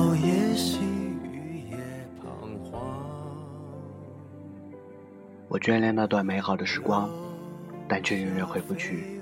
[0.00, 0.78] 风摇曳，细
[1.22, 1.76] 雨也
[2.22, 2.80] 彷徨。
[5.46, 7.10] 我眷恋那段美好的时光，
[7.86, 9.20] 但却永远回不去。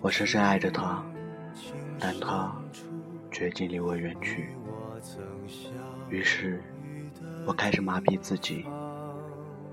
[0.00, 1.04] 我深深爱着他，
[1.98, 2.54] 但他
[3.32, 4.50] 却竟离我远去。
[6.08, 6.62] 于是，
[7.44, 8.64] 我开始麻痹自己。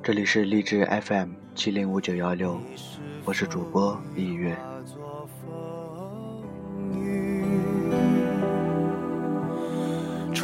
[0.01, 2.59] 这里是励志 FM 七零五九幺六，
[3.23, 4.57] 我是主播一月。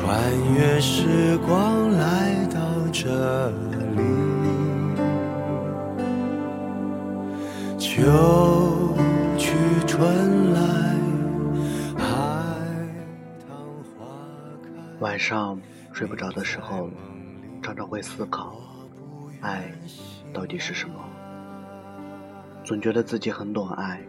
[0.06, 0.22] 穿
[0.54, 2.60] 越时光来到
[2.94, 3.50] 这
[3.96, 4.04] 里，
[7.80, 8.96] 秋
[9.36, 10.62] 去春来，
[11.98, 12.06] 海
[13.48, 13.58] 棠
[13.98, 14.06] 花
[14.62, 14.70] 开。
[15.00, 15.60] 晚上
[15.92, 16.88] 睡不着的时候，
[17.64, 18.62] 常常会思考。
[19.42, 19.72] 爱
[20.32, 20.94] 到底是什么？
[22.64, 24.00] 总觉得自己很懂爱，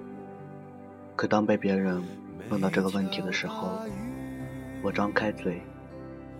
[1.16, 2.02] 可当被别人
[2.50, 3.70] 问到这个问题的时候，
[4.82, 5.62] 我张开嘴，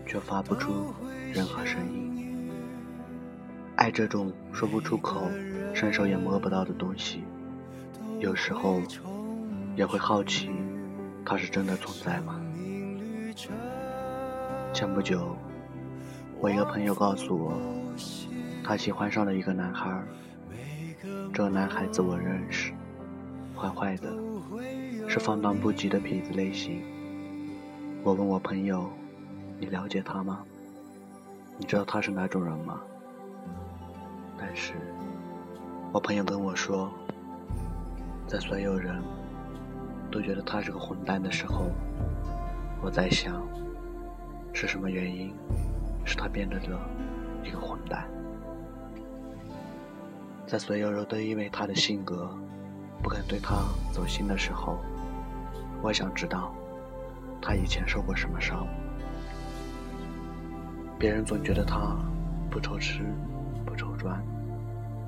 [0.07, 0.95] 却发不出
[1.33, 2.51] 任何声音。
[3.75, 5.29] 爱这种说不出口、
[5.75, 7.25] 伸手也摸不到的东西，
[8.21, 8.81] 有时候
[9.77, 10.51] 也会好奇，
[11.25, 12.41] 它是真的存在吗？
[14.73, 15.37] 前不久，
[16.39, 17.53] 我一个朋友告诉我。
[18.65, 20.03] 他喜欢上了一个男孩，
[21.33, 22.73] 这男孩子我认识，
[23.55, 24.13] 坏坏的，
[25.07, 26.83] 是放荡不羁的痞子类型。
[28.03, 28.91] 我问我朋友
[29.59, 30.43] ：“你了解他吗？
[31.59, 32.81] 你知道他是哪种人吗？”
[34.39, 34.75] 但是，
[35.93, 36.91] 我朋友跟我说，
[38.27, 39.03] 在所有人
[40.11, 41.71] 都觉得他是个混蛋的时候，
[42.83, 43.43] 我在想，
[44.53, 45.35] 是什么原因
[46.05, 46.79] 使他变得了
[47.43, 48.07] 一个混蛋？
[50.47, 52.29] 在所有人都因为他的性格
[53.03, 54.79] 不肯对他走心的时候，
[55.83, 56.53] 我想知道
[57.41, 58.67] 他以前受过什么伤。
[60.99, 61.97] 别人总觉得他
[62.51, 63.03] 不愁吃
[63.67, 64.19] 不愁穿，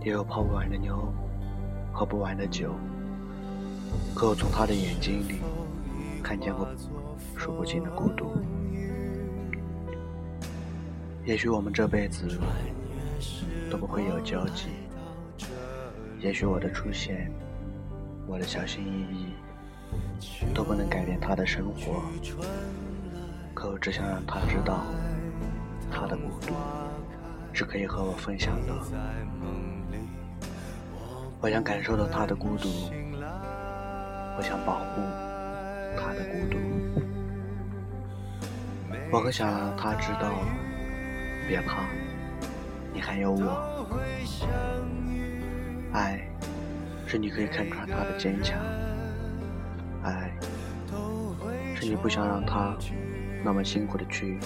[0.04, 1.12] 也有泡不完的妞，
[1.92, 2.74] 喝不完的酒。
[4.14, 5.40] 可我从他的眼睛里
[6.22, 6.68] 看见过
[7.36, 8.36] 数不尽的孤独。
[11.24, 12.38] 也许我们这辈子
[13.70, 14.68] 都不会有交集。
[16.20, 17.30] 也许我的出现，
[18.26, 19.32] 我的小心翼翼，
[20.52, 22.02] 都不能改变他的生活。
[23.54, 24.84] 可我只想让他知道，
[25.98, 26.54] 他的孤独
[27.52, 28.72] 是可以和我分享的。
[31.40, 32.68] 我想感受到他的孤独，
[34.36, 35.02] 我想保护
[35.96, 36.56] 他的孤独。
[39.10, 40.34] 我很想让他知道，
[41.48, 41.82] 别怕，
[42.94, 43.88] 你还有我。
[45.92, 46.20] 爱，
[47.08, 48.56] 是你可以看穿他的坚强；
[50.04, 50.30] 爱，
[51.74, 52.76] 是你不想让他
[53.42, 54.38] 那么辛苦的去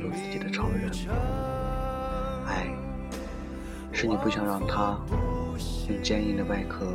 [0.00, 0.90] 做自己的超人；
[2.46, 2.66] 爱，
[3.92, 4.98] 是你不想让他
[5.88, 6.86] 用坚硬的外壳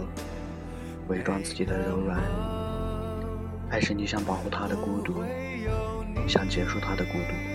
[1.08, 2.18] 伪装自己的柔软；
[3.70, 5.24] 爱是你想保护他的孤独，
[6.28, 7.53] 想结束他的孤独。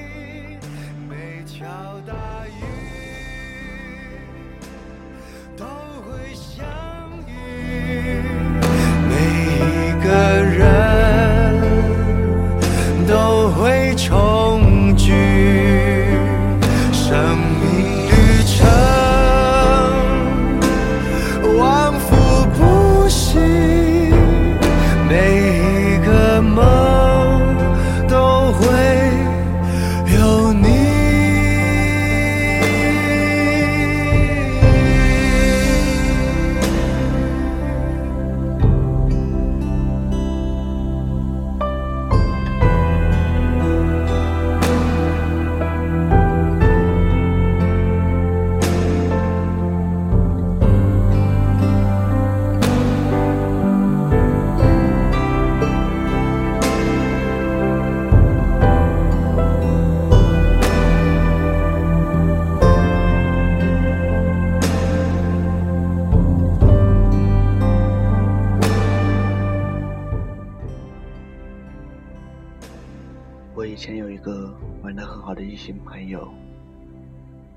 [75.28, 76.32] 好的异性朋友，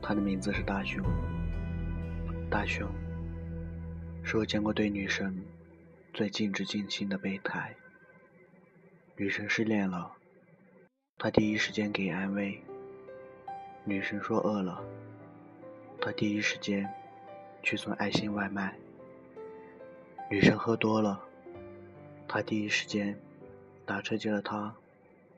[0.02, 1.02] 他的名字是大雄。
[2.50, 2.86] 大雄
[4.26, 5.42] 是我见过对女生
[6.14, 7.74] 最尽职尽心的备胎。
[9.16, 10.12] 女生失恋了，
[11.18, 12.60] 他第一时间给安慰；
[13.86, 14.84] 女生说饿了，
[16.02, 16.94] 他第一时间
[17.64, 18.76] 去送爱心外卖。
[20.30, 21.24] 女生喝多了，
[22.28, 23.18] 他第一时间
[23.86, 24.76] 打车接了她，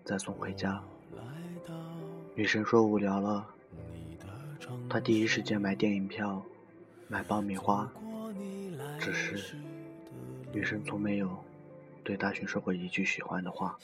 [0.03, 0.83] 再送回家。
[2.35, 3.47] 女生说无聊了，
[4.89, 6.41] 她第一时间买电影票，
[7.07, 7.91] 买爆米花。
[8.99, 9.55] 只是
[10.51, 11.29] 女生从没有
[12.03, 13.77] 对大勋说过一句喜欢的话。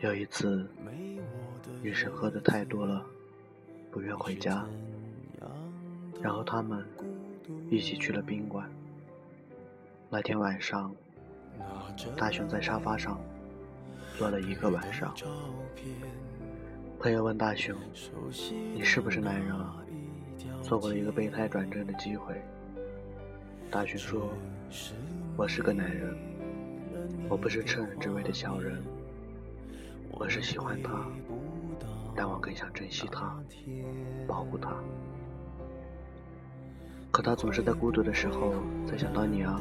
[0.00, 0.66] 有一次，
[1.82, 3.06] 女生喝的太多了，
[3.92, 4.66] 不愿回家，
[6.20, 6.84] 然后他们
[7.70, 8.68] 一起去了宾馆。
[10.10, 10.92] 那天晚上，
[12.16, 13.20] 大雄在沙发上
[14.16, 15.12] 坐了一个晚上。
[17.00, 17.76] 朋友问大雄
[18.72, 19.76] ：“你是不是男人啊？
[20.62, 22.40] 错过了一个备胎转正的机会。”
[23.70, 24.30] 大雄说
[25.36, 26.16] ：“我是个男人，
[27.28, 28.80] 我不是趁人之危的小人。
[30.12, 31.04] 我是喜欢他，
[32.14, 33.36] 但我更想珍惜他，
[34.28, 34.76] 保护他。
[37.10, 38.54] 可他总是在孤独的时候
[38.86, 39.60] 才想到你啊。”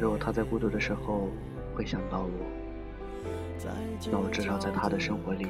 [0.00, 1.28] 如果他在孤独的时候
[1.72, 2.57] 会想到我，
[4.10, 5.46] 那我至少在他的生活里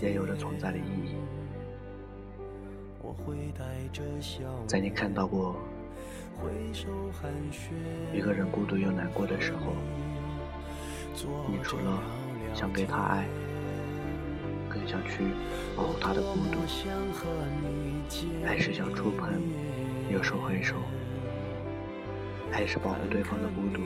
[0.00, 1.16] 也有着存在的意义。
[4.66, 5.56] 在你看到过
[8.12, 9.72] 一个人孤独又难过的时候，
[11.48, 12.02] 你除了
[12.54, 13.26] 想给他爱，
[14.68, 15.24] 更想去
[15.76, 16.60] 保护他的孤独，
[18.44, 19.32] 还是想触碰
[20.10, 20.76] 又收回手。
[22.50, 23.82] 还是保护对方的孤独，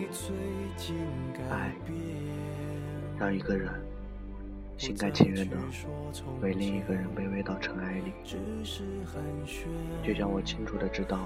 [1.51, 1.73] 爱
[3.23, 3.71] 让一个人
[4.77, 5.57] 心甘情愿的
[6.41, 8.13] 为另一个人卑微到尘埃里。
[10.03, 11.21] 就像我清楚的知道，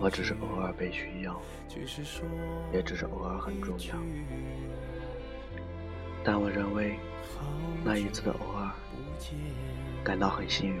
[0.00, 1.38] 我只是偶尔被需要，
[2.72, 3.94] 也只是偶尔很重要。
[6.24, 6.98] 但我认为
[7.84, 8.72] 那一次的偶尔，
[10.02, 10.80] 感到很幸运。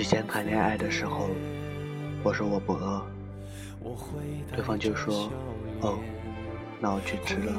[0.00, 1.28] 以前谈恋爱的时候，
[2.22, 3.04] 我说我不饿，
[4.50, 5.30] 对方就说
[5.84, 5.98] ：“哦，
[6.80, 7.52] 那我去吃了。”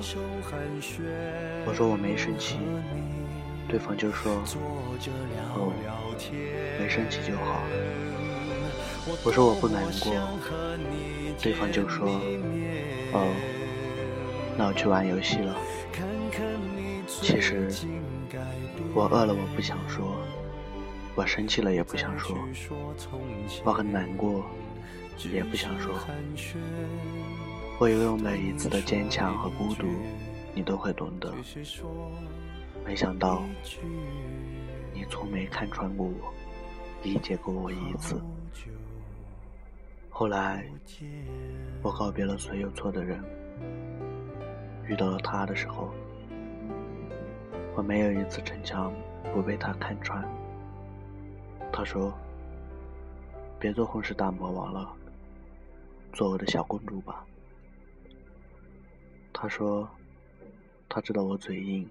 [1.67, 2.57] 我说我没生气，
[3.67, 4.33] 对方就说
[5.53, 5.71] ：“哦，
[6.79, 7.61] 没生气就好。”
[9.23, 10.11] 我说我不难过，
[11.39, 12.07] 对方就说
[13.13, 13.29] ：“哦，
[14.57, 15.55] 那我去玩游戏了。”
[17.05, 17.69] 其实
[18.95, 20.17] 我饿了，我不想说。
[21.15, 22.37] 我生气了也不想说，
[23.65, 24.45] 我很难过，
[25.31, 25.93] 也不想说。
[27.79, 29.87] 我以为我每一次的坚强和孤独，
[30.53, 31.33] 你都会懂得。
[32.85, 33.43] 没想到，
[34.93, 36.33] 你从没看穿过我，
[37.03, 38.21] 理解过我一次。
[40.09, 40.65] 后来，
[41.81, 43.21] 我告别了所有错的人，
[44.87, 45.93] 遇到了他的时候，
[47.75, 48.93] 我没有一次逞强
[49.33, 50.23] 不被他看穿。
[51.73, 52.13] 他说
[53.57, 54.93] ：“别做混世大魔王了，
[56.13, 57.25] 做我的小公主吧。”
[59.33, 59.89] 他说
[60.89, 61.89] ：“他知道我嘴硬，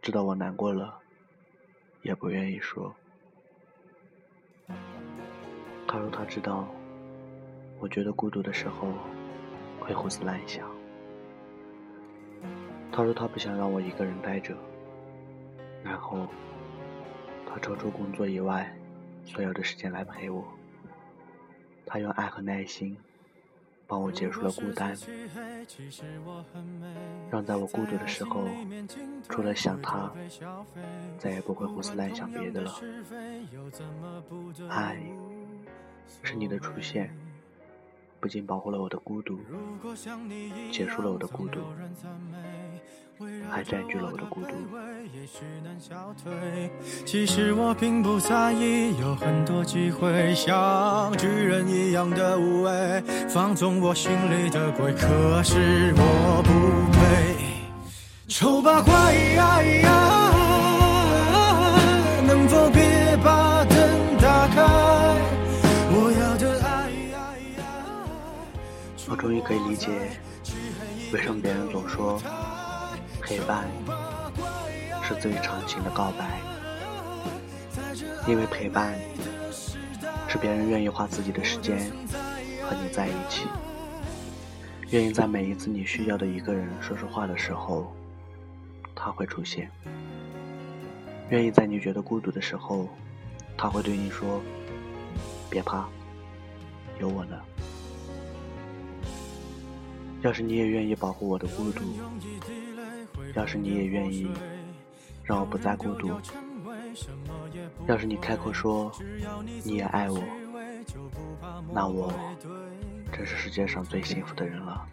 [0.00, 0.98] 知道我难过了，
[2.02, 2.92] 也不愿意说。”
[5.86, 6.66] 他说：“他知道，
[7.78, 8.88] 我觉得孤独的时候
[9.78, 10.68] 会胡思乱想。”
[12.90, 14.56] 他说：“他不想让我一个人待着。”
[15.84, 16.26] 然后。
[17.50, 18.70] 他抽出工作以外
[19.24, 20.44] 所有的时间来陪我，
[21.86, 22.96] 他用爱和耐心
[23.86, 24.94] 帮我结束了孤单，
[27.30, 28.46] 让在我孤独的时候，
[29.30, 30.12] 除了想他，
[31.18, 32.74] 再也不会胡思乱想别的了。
[34.68, 35.00] 爱，
[36.22, 37.10] 是你的出现，
[38.20, 39.38] 不仅保护了我的孤独，
[40.72, 41.60] 结束了我的孤独。
[43.50, 44.54] 还占据了我的孤独。
[47.04, 54.92] 其实我并不在意，有很多机会像巨人一样的无畏，放纵我心里的鬼。
[54.92, 57.36] 可是我不配，
[58.28, 60.27] 丑八怪。
[69.10, 69.88] 我终于可以理解，
[71.12, 72.20] 为什么别人总说
[73.22, 73.66] 陪伴
[75.02, 76.40] 是最长情的告白，
[78.26, 78.98] 因为陪伴
[80.28, 81.78] 是别人愿意花自己的时间
[82.62, 83.46] 和你在一起，
[84.90, 87.90] 愿意在每一次你需要的一个人说说话的时候，
[88.94, 89.70] 他会出现，
[91.30, 92.86] 愿意在你觉得孤独的时候，
[93.56, 94.42] 他会对你说
[95.48, 95.88] ：“别怕，
[97.00, 97.36] 有我呢。”
[100.22, 101.84] 要是你也愿意保护我的孤独，
[103.34, 104.28] 要是你也愿意
[105.22, 106.10] 让我不再孤独，
[107.86, 108.92] 要是你开口说
[109.64, 110.22] 你也爱我，
[111.72, 112.12] 那我
[113.12, 114.86] 真是世界上最幸福的人了。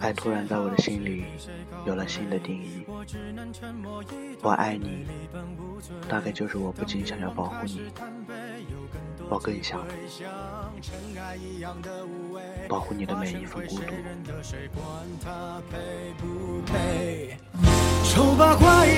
[0.00, 1.24] 爱突然在我的心里
[1.86, 2.84] 有了新的定义，
[4.42, 5.06] 我爱你，
[6.08, 7.80] 大概就是我不仅想要保护你。
[9.30, 9.80] 我更想
[12.68, 13.82] 保护你的每一份孤独。
[18.04, 18.88] 丑八怪，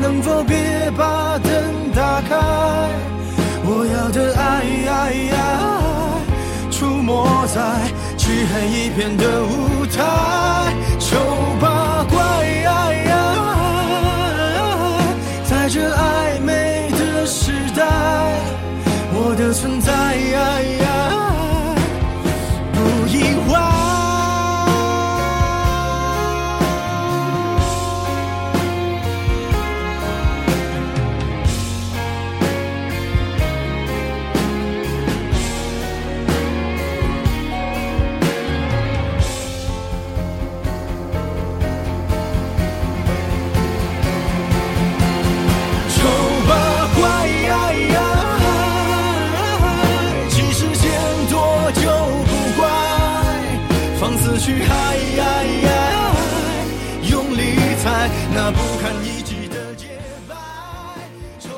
[0.00, 2.36] 能否别把灯打开？
[3.62, 4.66] 我要的爱，
[6.68, 10.49] 出没在漆黑一片的舞台。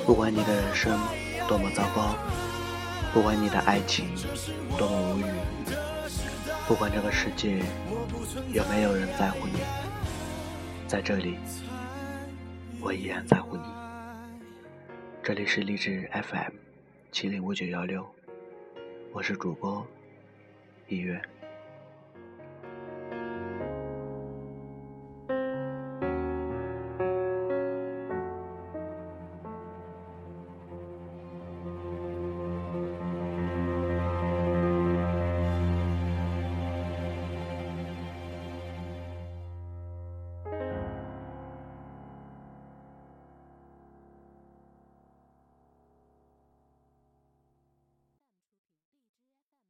[0.05, 0.99] 不管你的人生
[1.49, 2.17] 多么糟糕，
[3.13, 4.07] 不管你的爱情
[4.77, 5.25] 多么无语，
[6.67, 7.63] 不管这个世界
[8.53, 9.61] 有没有人在乎你，
[10.89, 11.39] 在这里，
[12.81, 13.63] 我依然在乎你。
[15.23, 16.53] 这里是励志 FM
[17.13, 18.05] 七零五九幺六，
[19.13, 19.87] 我是主播
[20.89, 21.23] 一月。